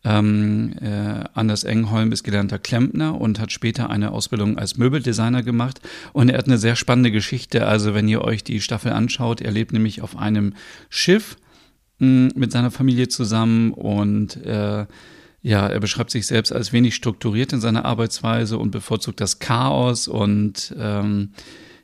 Ähm, 0.04 0.74
äh, 0.80 1.24
Anders 1.34 1.64
Engholm 1.64 2.12
ist 2.12 2.24
gelernter 2.24 2.60
Klempner 2.60 3.20
und 3.20 3.40
hat 3.40 3.52
später 3.52 3.90
eine 3.90 4.12
Ausbildung 4.12 4.58
als 4.58 4.78
Möbeldesigner 4.78 5.44
gemacht. 5.44 5.82
Und 6.14 6.30
er 6.30 6.38
hat 6.38 6.48
eine 6.48 6.58
sehr 6.58 6.76
spannende 6.76 7.12
Geschichte. 7.12 7.68
Also, 7.68 7.94
wenn 7.94 8.08
ihr 8.08 8.22
euch 8.22 8.44
die 8.44 8.62
Staffel 8.62 8.92
anschaut, 8.92 9.42
er 9.42 9.52
lebt 9.52 9.74
nämlich 9.74 10.02
auf 10.02 10.16
einem 10.18 10.54
Schiff 10.90 11.38
mh, 12.00 12.32
mit 12.36 12.52
seiner 12.52 12.72
Familie 12.72 13.08
zusammen 13.08 13.74
und 13.74 14.38
äh, 14.46 14.86
ja, 15.42 15.68
er 15.68 15.80
beschreibt 15.80 16.12
sich 16.12 16.28
selbst 16.28 16.52
als 16.52 16.74
wenig 16.74 16.96
strukturiert 16.96 17.54
in 17.54 17.62
seiner 17.62 17.86
Arbeitsweise 17.86 18.58
und 18.58 18.72
bevorzugt 18.72 19.22
das 19.22 19.40
Chaos 19.40 20.08
und 20.08 20.76
ähm, 20.78 21.32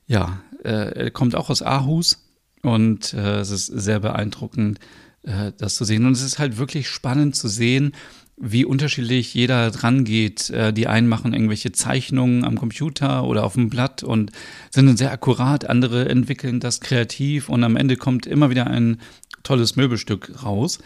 ja, 0.07 0.41
äh, 0.63 1.05
er 1.05 1.11
kommt 1.11 1.35
auch 1.35 1.49
aus 1.49 1.61
Aarhus 1.61 2.23
und 2.61 3.13
äh, 3.13 3.39
es 3.39 3.51
ist 3.51 3.67
sehr 3.67 3.99
beeindruckend, 3.99 4.79
äh, 5.23 5.51
das 5.57 5.75
zu 5.75 5.85
sehen. 5.85 6.05
Und 6.05 6.13
es 6.13 6.21
ist 6.21 6.39
halt 6.39 6.57
wirklich 6.57 6.87
spannend 6.87 7.35
zu 7.35 7.47
sehen, 7.47 7.93
wie 8.37 8.65
unterschiedlich 8.65 9.33
jeder 9.33 9.69
dran 9.71 10.03
geht. 10.03 10.49
Äh, 10.49 10.73
die 10.73 10.87
einen 10.87 11.07
machen 11.07 11.33
irgendwelche 11.33 11.71
Zeichnungen 11.71 12.45
am 12.45 12.57
Computer 12.57 13.23
oder 13.25 13.43
auf 13.43 13.53
dem 13.53 13.69
Blatt 13.69 14.03
und 14.03 14.31
sind 14.71 14.87
dann 14.87 14.97
sehr 14.97 15.11
akkurat, 15.11 15.69
andere 15.69 16.09
entwickeln 16.09 16.59
das 16.59 16.81
kreativ 16.81 17.49
und 17.49 17.63
am 17.63 17.75
Ende 17.75 17.97
kommt 17.97 18.25
immer 18.25 18.49
wieder 18.49 18.67
ein 18.67 18.99
tolles 19.43 19.75
Möbelstück 19.75 20.43
raus. 20.43 20.79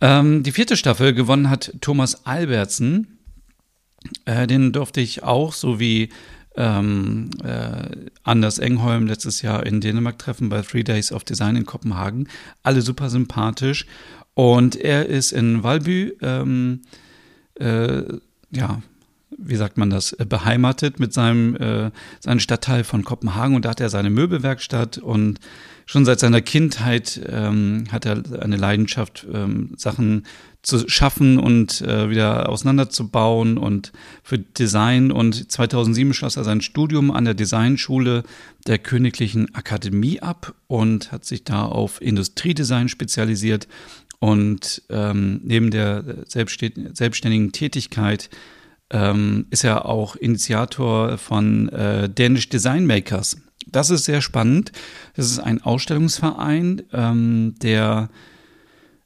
Ähm, 0.00 0.42
die 0.42 0.52
vierte 0.52 0.76
Staffel 0.76 1.12
gewonnen 1.12 1.50
hat 1.50 1.74
Thomas 1.80 2.26
Albertsen. 2.26 3.18
Äh, 4.24 4.46
den 4.46 4.72
durfte 4.72 5.00
ich 5.00 5.24
auch, 5.24 5.52
so 5.52 5.80
wie 5.80 6.10
ähm, 6.58 7.30
äh, 7.44 8.10
Anders 8.24 8.58
Engholm 8.58 9.06
letztes 9.06 9.42
Jahr 9.42 9.64
in 9.64 9.80
Dänemark 9.80 10.18
treffen 10.18 10.48
bei 10.48 10.60
Three 10.62 10.82
Days 10.82 11.12
of 11.12 11.22
Design 11.22 11.54
in 11.54 11.64
Kopenhagen. 11.64 12.28
Alle 12.64 12.82
super 12.82 13.08
sympathisch. 13.08 13.86
Und 14.34 14.76
er 14.76 15.06
ist 15.06 15.32
in 15.32 15.62
Valby, 15.62 16.16
ähm, 16.20 16.82
äh, 17.54 18.02
ja, 18.50 18.82
wie 19.38 19.56
sagt 19.56 19.78
man 19.78 19.88
das, 19.88 20.16
beheimatet 20.28 21.00
mit 21.00 21.12
seinem, 21.12 21.56
äh, 21.56 21.90
seinem 22.20 22.40
Stadtteil 22.40 22.84
von 22.84 23.04
Kopenhagen 23.04 23.54
und 23.54 23.64
da 23.64 23.70
hat 23.70 23.80
er 23.80 23.88
seine 23.88 24.10
Möbelwerkstatt 24.10 24.98
und 24.98 25.38
schon 25.86 26.04
seit 26.04 26.20
seiner 26.20 26.42
Kindheit 26.42 27.20
ähm, 27.26 27.84
hat 27.90 28.04
er 28.04 28.22
eine 28.40 28.56
Leidenschaft, 28.56 29.26
ähm, 29.32 29.72
Sachen 29.76 30.24
zu 30.60 30.86
schaffen 30.88 31.38
und 31.38 31.80
äh, 31.80 32.10
wieder 32.10 32.50
auseinanderzubauen 32.50 33.56
und 33.56 33.92
für 34.22 34.38
Design. 34.38 35.10
Und 35.10 35.50
2007 35.50 36.12
schloss 36.12 36.36
er 36.36 36.44
sein 36.44 36.60
Studium 36.60 37.10
an 37.10 37.24
der 37.24 37.34
Designschule 37.34 38.24
der 38.66 38.78
Königlichen 38.78 39.54
Akademie 39.54 40.20
ab 40.20 40.54
und 40.66 41.10
hat 41.10 41.24
sich 41.24 41.44
da 41.44 41.64
auf 41.64 42.02
Industriedesign 42.02 42.88
spezialisiert. 42.88 43.66
Und 44.18 44.82
ähm, 44.90 45.40
neben 45.44 45.70
der 45.70 46.04
selbstständigen 46.26 47.52
Tätigkeit 47.52 48.28
ähm, 48.90 49.46
ist 49.50 49.64
er 49.64 49.86
auch 49.86 50.16
Initiator 50.16 51.18
von 51.18 51.68
äh, 51.68 52.08
Danish 52.08 52.48
Design 52.48 52.86
Makers. 52.86 53.36
Das 53.66 53.90
ist 53.90 54.04
sehr 54.04 54.22
spannend. 54.22 54.72
Das 55.14 55.26
ist 55.26 55.40
ein 55.40 55.62
Ausstellungsverein, 55.62 56.82
ähm, 56.92 57.54
der 57.62 58.08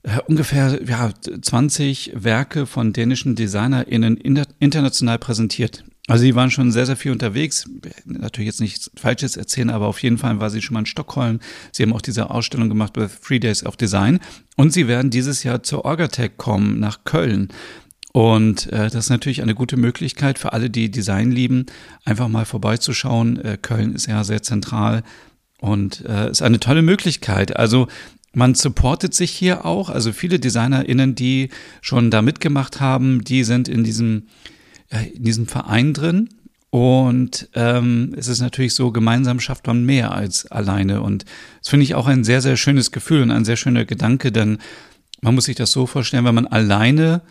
äh, 0.05 0.19
ungefähr 0.27 0.81
ja, 0.85 1.11
20 1.41 2.13
Werke 2.15 2.67
von 2.67 2.93
dänischen 2.93 3.35
DesignerInnen 3.35 4.17
international 4.17 5.19
präsentiert. 5.19 5.85
Also 6.09 6.23
sie 6.23 6.35
waren 6.35 6.51
schon 6.51 6.73
sehr, 6.73 6.87
sehr 6.87 6.97
viel 6.97 7.13
unterwegs. 7.13 7.69
Natürlich 8.05 8.49
jetzt 8.49 8.61
nichts 8.61 8.91
Falsches 8.97 9.37
erzählen, 9.37 9.71
aber 9.71 9.87
auf 9.87 10.03
jeden 10.03 10.19
Fall 10.19 10.41
war 10.41 10.51
sie 10.51 10.61
schon 10.61 10.75
mal 10.75 10.81
in 10.81 10.87
Stockholm. 10.87 11.39
Sie 11.71 11.85
haben 11.85 11.93
auch 11.93 12.03
diese 12.03 12.31
Ausstellung 12.31 12.69
gemacht 12.69 12.93
bei 12.95 13.07
Three 13.07 13.39
Days 13.39 13.65
of 13.65 13.77
Design. 13.77 14.19
Und 14.57 14.73
sie 14.73 14.89
werden 14.89 15.11
dieses 15.13 15.45
Jahr 15.45 15.63
zur 15.63 15.85
Orgatech 15.85 16.33
kommen 16.37 16.81
nach 16.81 17.05
Köln. 17.05 17.49
Und 18.13 18.71
äh, 18.71 18.91
das 18.91 19.07
ist 19.07 19.11
natürlich 19.11 19.43
eine 19.43 19.55
gute 19.55 19.79
Möglichkeit 19.79 20.39
für 20.39 20.53
alle, 20.53 20.69
die 20.69 20.91
Design 20.91 21.31
lieben, 21.31 21.67
einfach 22.05 22.29
mal 22.29 22.45
vorbeizuschauen. 22.45 23.41
Äh, 23.43 23.59
Köln 23.61 23.95
ist 23.95 24.07
ja 24.07 24.23
sehr 24.23 24.43
zentral 24.43 25.03
und 25.61 26.05
äh, 26.05 26.31
ist 26.31 26.43
eine 26.43 26.61
tolle 26.61 26.83
Möglichkeit. 26.83 27.57
Also 27.57 27.89
man 28.35 28.55
supportet 28.55 29.15
sich 29.15 29.31
hier 29.31 29.65
auch. 29.65 29.89
Also 29.89 30.13
viele 30.13 30.39
DesignerInnen, 30.39 31.15
die 31.15 31.49
schon 31.81 32.11
da 32.11 32.21
mitgemacht 32.21 32.81
haben, 32.81 33.25
die 33.25 33.45
sind 33.45 33.69
in 33.69 33.83
diesem, 33.83 34.27
äh, 34.91 35.09
in 35.15 35.25
diesem 35.25 35.47
Verein 35.47 35.95
drin. 35.95 36.29
Und 36.69 37.51
ähm, 37.55 38.15
es 38.17 38.29
ist 38.29 38.41
natürlich 38.41 38.75
so, 38.75 38.93
gemeinsam 38.93 39.41
schafft 39.41 39.67
man 39.67 39.85
mehr 39.85 40.13
als 40.13 40.51
alleine. 40.51 41.03
Und 41.03 41.25
das 41.61 41.69
finde 41.69 41.85
ich 41.85 41.95
auch 41.95 42.07
ein 42.07 42.25
sehr, 42.25 42.41
sehr 42.41 42.57
schönes 42.57 42.93
Gefühl 42.93 43.23
und 43.23 43.31
ein 43.31 43.45
sehr 43.45 43.57
schöner 43.57 43.85
Gedanke, 43.85 44.33
denn 44.33 44.59
man 45.21 45.35
muss 45.35 45.45
sich 45.45 45.57
das 45.57 45.71
so 45.71 45.87
vorstellen, 45.87 46.25
wenn 46.25 46.35
man 46.35 46.47
alleine 46.47 47.23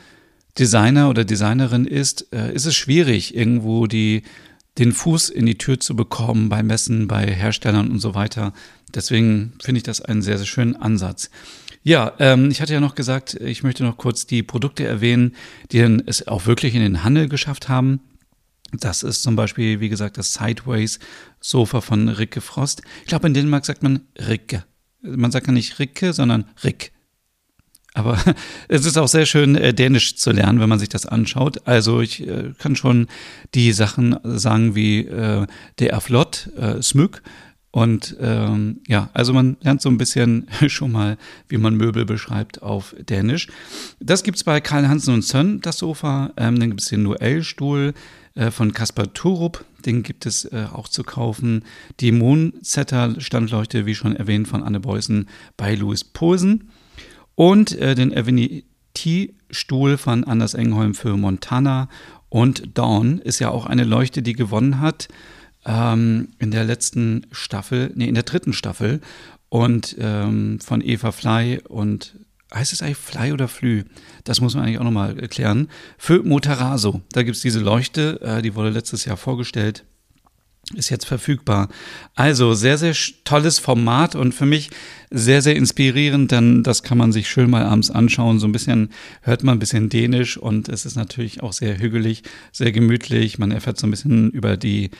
Designer 0.57 1.09
oder 1.09 1.23
Designerin 1.25 1.85
ist, 1.85 2.33
äh, 2.33 2.53
ist 2.53 2.65
es 2.65 2.75
schwierig, 2.75 3.35
irgendwo 3.35 3.87
die, 3.87 4.23
den 4.77 4.91
Fuß 4.91 5.29
in 5.29 5.45
die 5.45 5.57
Tür 5.57 5.79
zu 5.79 5.95
bekommen 5.95 6.49
bei 6.49 6.63
Messen, 6.63 7.07
bei 7.07 7.25
Herstellern 7.25 7.91
und 7.91 7.99
so 7.99 8.15
weiter. 8.15 8.53
Deswegen 8.93 9.53
finde 9.61 9.77
ich 9.79 9.83
das 9.83 10.01
einen 10.01 10.21
sehr, 10.21 10.37
sehr 10.37 10.47
schönen 10.47 10.75
Ansatz. 10.75 11.29
Ja, 11.83 12.13
ähm, 12.19 12.51
ich 12.51 12.61
hatte 12.61 12.73
ja 12.73 12.79
noch 12.79 12.95
gesagt, 12.95 13.33
ich 13.35 13.63
möchte 13.63 13.83
noch 13.83 13.97
kurz 13.97 14.27
die 14.27 14.43
Produkte 14.43 14.85
erwähnen, 14.85 15.35
die 15.71 15.79
es 15.79 16.27
auch 16.27 16.45
wirklich 16.45 16.75
in 16.75 16.81
den 16.81 17.03
Handel 17.03 17.27
geschafft 17.27 17.69
haben. 17.69 18.01
Das 18.71 19.03
ist 19.03 19.23
zum 19.23 19.35
Beispiel, 19.35 19.79
wie 19.79 19.89
gesagt, 19.89 20.17
das 20.17 20.33
Sideways 20.33 20.99
Sofa 21.39 21.81
von 21.81 22.07
Ricke 22.07 22.39
Frost. 22.39 22.83
Ich 23.01 23.07
glaube, 23.07 23.27
in 23.27 23.33
Dänemark 23.33 23.65
sagt 23.65 23.83
man 23.83 24.01
Ricke. 24.17 24.63
Man 25.01 25.31
sagt 25.31 25.47
ja 25.47 25.53
nicht 25.53 25.79
Ricke, 25.79 26.13
sondern 26.13 26.45
Rick. 26.63 26.91
Aber 27.93 28.17
es 28.67 28.85
ist 28.85 28.97
auch 28.97 29.07
sehr 29.07 29.25
schön, 29.25 29.55
äh, 29.55 29.73
Dänisch 29.73 30.15
zu 30.15 30.31
lernen, 30.31 30.59
wenn 30.59 30.69
man 30.69 30.79
sich 30.79 30.89
das 30.89 31.05
anschaut. 31.05 31.67
Also 31.67 32.01
ich 32.01 32.27
äh, 32.27 32.53
kann 32.57 32.75
schon 32.75 33.07
die 33.53 33.73
Sachen 33.73 34.17
sagen 34.23 34.75
wie 34.75 35.05
äh, 35.05 35.45
der 35.79 35.99
Flott, 36.01 36.49
äh, 36.57 36.81
Smyk. 36.81 37.21
Und 37.73 38.17
ähm, 38.19 38.81
ja, 38.87 39.09
also 39.13 39.31
man 39.31 39.55
lernt 39.61 39.81
so 39.81 39.89
ein 39.89 39.97
bisschen 39.97 40.47
schon 40.67 40.91
mal, 40.91 41.17
wie 41.47 41.57
man 41.57 41.75
Möbel 41.75 42.05
beschreibt 42.05 42.61
auf 42.61 42.93
Dänisch. 42.99 43.47
Das 43.99 44.23
gibt's 44.23 44.43
bei 44.43 44.59
Karl 44.59 44.87
Hansen 44.87 45.13
und 45.13 45.23
Sön, 45.23 45.61
das 45.61 45.77
Sofa. 45.77 46.31
Ähm, 46.35 46.59
dann 46.59 46.69
gibt 46.69 46.81
es 46.81 46.89
den 46.89 47.03
Noel-Stuhl 47.03 47.93
äh, 48.35 48.51
von 48.51 48.73
Kaspar 48.73 49.13
Turup. 49.13 49.63
Den 49.85 50.03
gibt 50.03 50.25
es 50.25 50.45
äh, 50.45 50.65
auch 50.71 50.89
zu 50.89 51.03
kaufen. 51.03 51.63
Die 52.01 52.11
Moonsetter-Standleuchte, 52.11 53.85
wie 53.85 53.95
schon 53.95 54.17
erwähnt, 54.17 54.49
von 54.49 54.63
Anne 54.63 54.81
Beußen 54.81 55.29
bei 55.55 55.73
Louis 55.75 56.03
Posen. 56.03 56.69
Und 57.35 57.77
äh, 57.77 57.95
den 57.95 58.15
Avenity-Stuhl 58.15 59.97
von 59.97 60.23
Anders 60.23 60.53
Engholm 60.53 60.93
für 60.93 61.17
Montana. 61.17 61.89
Und 62.29 62.77
Dawn 62.77 63.19
ist 63.19 63.39
ja 63.39 63.49
auch 63.49 63.65
eine 63.65 63.83
Leuchte, 63.83 64.21
die 64.21 64.33
gewonnen 64.33 64.79
hat 64.79 65.07
ähm, 65.65 66.29
in 66.39 66.51
der 66.51 66.63
letzten 66.63 67.27
Staffel, 67.31 67.91
nee, 67.95 68.07
in 68.07 68.15
der 68.15 68.23
dritten 68.23 68.53
Staffel. 68.53 69.01
Und 69.49 69.97
ähm, 69.99 70.59
von 70.61 70.81
Eva 70.81 71.11
Fly 71.11 71.59
und 71.67 72.15
heißt 72.53 72.73
es 72.73 72.81
eigentlich 72.81 72.97
Fly 72.97 73.33
oder 73.33 73.47
Flü? 73.47 73.83
Das 74.23 74.39
muss 74.39 74.55
man 74.55 74.63
eigentlich 74.63 74.79
auch 74.79 74.83
nochmal 74.83 75.19
erklären. 75.19 75.67
Für 75.97 76.23
Motaraso. 76.23 77.01
Da 77.11 77.23
gibt 77.23 77.35
es 77.35 77.41
diese 77.41 77.59
Leuchte, 77.59 78.21
äh, 78.21 78.41
die 78.41 78.55
wurde 78.55 78.69
letztes 78.69 79.05
Jahr 79.05 79.17
vorgestellt 79.17 79.83
ist 80.75 80.89
jetzt 80.89 81.05
verfügbar. 81.05 81.69
Also 82.15 82.53
sehr, 82.53 82.77
sehr 82.77 82.95
tolles 83.23 83.59
Format 83.59 84.15
und 84.15 84.33
für 84.33 84.45
mich 84.45 84.69
sehr, 85.09 85.41
sehr 85.41 85.55
inspirierend, 85.55 86.31
denn 86.31 86.63
das 86.63 86.83
kann 86.83 86.97
man 86.97 87.11
sich 87.11 87.29
schön 87.29 87.49
mal 87.49 87.63
abends 87.63 87.91
anschauen. 87.91 88.39
So 88.39 88.47
ein 88.47 88.51
bisschen 88.51 88.89
hört 89.21 89.43
man 89.43 89.57
ein 89.57 89.59
bisschen 89.59 89.89
Dänisch 89.89 90.37
und 90.37 90.69
es 90.69 90.85
ist 90.85 90.95
natürlich 90.95 91.43
auch 91.43 91.53
sehr 91.53 91.79
hügelig, 91.79 92.23
sehr 92.51 92.71
gemütlich. 92.71 93.39
Man 93.39 93.51
erfährt 93.51 93.77
so 93.77 93.87
ein 93.87 93.91
bisschen 93.91 94.31
über 94.31 94.57
die 94.57 94.91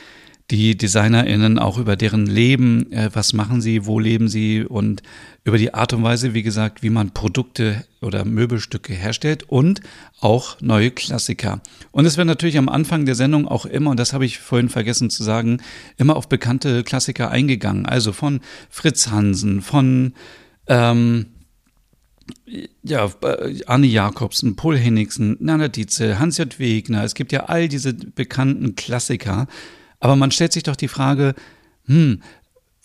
die 0.52 0.76
DesignerInnen 0.76 1.58
auch 1.58 1.78
über 1.78 1.96
deren 1.96 2.26
Leben, 2.26 2.92
äh, 2.92 3.08
was 3.14 3.32
machen 3.32 3.62
sie, 3.62 3.86
wo 3.86 3.98
leben 3.98 4.28
sie 4.28 4.62
und 4.62 5.02
über 5.44 5.56
die 5.56 5.72
Art 5.72 5.94
und 5.94 6.02
Weise, 6.02 6.34
wie 6.34 6.42
gesagt, 6.42 6.82
wie 6.82 6.90
man 6.90 7.12
Produkte 7.12 7.86
oder 8.02 8.26
Möbelstücke 8.26 8.92
herstellt 8.92 9.44
und 9.44 9.80
auch 10.20 10.60
neue 10.60 10.90
Klassiker. 10.90 11.62
Und 11.90 12.04
es 12.04 12.18
wird 12.18 12.26
natürlich 12.26 12.58
am 12.58 12.68
Anfang 12.68 13.06
der 13.06 13.14
Sendung 13.14 13.48
auch 13.48 13.64
immer, 13.64 13.92
und 13.92 13.98
das 13.98 14.12
habe 14.12 14.26
ich 14.26 14.40
vorhin 14.40 14.68
vergessen 14.68 15.08
zu 15.08 15.22
sagen, 15.22 15.62
immer 15.96 16.16
auf 16.16 16.28
bekannte 16.28 16.84
Klassiker 16.84 17.30
eingegangen. 17.30 17.86
Also 17.86 18.12
von 18.12 18.40
Fritz 18.68 19.08
Hansen, 19.10 19.62
von 19.62 20.12
ähm, 20.66 21.26
ja, 22.82 23.10
äh, 23.22 23.62
Arne 23.66 23.86
Jakobsen, 23.86 24.54
Paul 24.54 24.76
Henningsen, 24.76 25.38
Nana 25.40 25.68
Dietze, 25.68 26.18
Hans-J. 26.18 26.58
Wegner, 26.58 27.04
es 27.04 27.14
gibt 27.14 27.32
ja 27.32 27.44
all 27.44 27.68
diese 27.68 27.94
bekannten 27.94 28.76
Klassiker. 28.76 29.48
Aber 30.02 30.16
man 30.16 30.32
stellt 30.32 30.52
sich 30.52 30.64
doch 30.64 30.74
die 30.74 30.88
Frage, 30.88 31.36
hm, 31.86 32.22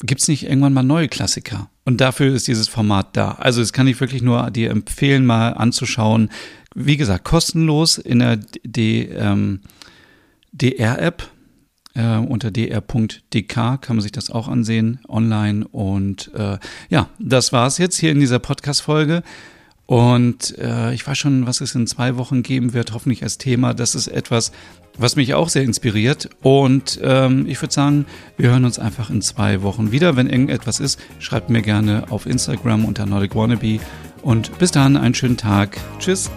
gibt 0.03 0.21
es 0.21 0.27
nicht 0.27 0.43
irgendwann 0.43 0.73
mal 0.73 0.83
neue 0.83 1.07
Klassiker? 1.07 1.67
Und 1.83 1.99
dafür 1.99 2.31
ist 2.35 2.47
dieses 2.47 2.67
Format 2.67 3.17
da. 3.17 3.31
Also 3.31 3.59
das 3.59 3.73
kann 3.73 3.87
ich 3.87 3.99
wirklich 3.99 4.21
nur 4.21 4.51
dir 4.51 4.69
empfehlen, 4.69 5.25
mal 5.25 5.49
anzuschauen. 5.49 6.29
Wie 6.75 6.95
gesagt, 6.95 7.25
kostenlos 7.25 7.97
in 7.97 8.19
der 8.19 8.39
ähm, 8.65 9.61
DR-App. 10.51 11.27
Äh, 11.95 12.17
unter 12.17 12.51
dr.dk 12.51 13.81
kann 13.81 13.95
man 13.95 14.01
sich 14.01 14.11
das 14.11 14.29
auch 14.29 14.47
ansehen 14.47 14.99
online. 15.07 15.67
Und 15.69 16.31
äh, 16.35 16.59
ja, 16.91 17.09
das 17.17 17.51
war's 17.51 17.79
jetzt 17.79 17.97
hier 17.97 18.11
in 18.11 18.19
dieser 18.19 18.37
Podcast-Folge. 18.37 19.23
Und 19.87 20.55
äh, 20.59 20.93
ich 20.93 21.07
weiß 21.07 21.17
schon, 21.17 21.47
was 21.47 21.61
es 21.61 21.73
in 21.73 21.87
zwei 21.87 22.15
Wochen 22.17 22.43
geben 22.43 22.73
wird, 22.73 22.93
hoffentlich 22.93 23.23
als 23.23 23.39
Thema. 23.39 23.73
Das 23.73 23.95
ist 23.95 24.07
etwas, 24.07 24.51
was 24.97 25.15
mich 25.15 25.33
auch 25.33 25.49
sehr 25.49 25.63
inspiriert. 25.63 26.29
Und 26.41 26.99
ähm, 27.03 27.45
ich 27.47 27.61
würde 27.61 27.73
sagen, 27.73 28.05
wir 28.37 28.49
hören 28.49 28.65
uns 28.65 28.79
einfach 28.79 29.09
in 29.09 29.21
zwei 29.21 29.61
Wochen 29.61 29.91
wieder. 29.91 30.15
Wenn 30.15 30.27
irgendetwas 30.27 30.79
ist, 30.79 30.99
schreibt 31.19 31.49
mir 31.49 31.61
gerne 31.61 32.05
auf 32.09 32.25
Instagram 32.25 32.85
unter 32.85 33.05
Nordic 33.05 33.35
Wannabe. 33.35 33.79
Und 34.21 34.57
bis 34.59 34.71
dahin 34.71 34.97
einen 34.97 35.13
schönen 35.13 35.37
Tag. 35.37 35.77
Tschüss. 35.99 36.29